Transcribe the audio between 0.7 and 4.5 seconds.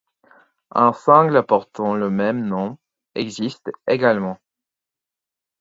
Un single portant le même nom existe également.